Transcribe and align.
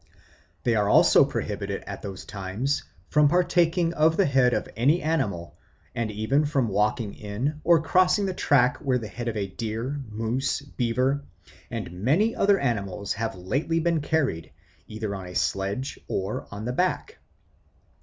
They 0.63 0.73
are 0.73 0.89
also 0.89 1.23
prohibited 1.23 1.83
at 1.85 2.01
those 2.01 2.25
times 2.25 2.85
from 3.11 3.27
partaking 3.29 3.93
of 3.93 4.17
the 4.17 4.25
head 4.25 4.51
of 4.51 4.67
any 4.75 4.99
animal, 5.03 5.59
and 5.93 6.09
even 6.09 6.45
from 6.45 6.69
walking 6.69 7.13
in 7.13 7.61
or 7.63 7.83
crossing 7.83 8.25
the 8.25 8.33
track 8.33 8.77
where 8.77 8.97
the 8.97 9.07
head 9.07 9.27
of 9.27 9.37
a 9.37 9.45
deer, 9.45 10.01
moose, 10.09 10.61
beaver, 10.63 11.23
and 11.69 11.91
many 12.03 12.35
other 12.35 12.57
animals 12.57 13.13
have 13.13 13.35
lately 13.35 13.79
been 13.79 14.01
carried, 14.01 14.51
either 14.87 15.13
on 15.13 15.27
a 15.27 15.35
sledge 15.35 15.99
or 16.07 16.47
on 16.49 16.65
the 16.65 16.73
back. 16.73 17.19